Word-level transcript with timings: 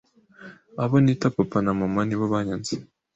abo 0.83 0.95
nita 1.03 1.27
Papa 1.37 1.57
na 1.65 1.71
Mama 1.79 2.01
nibo 2.05 2.25
banyanze 2.33 2.73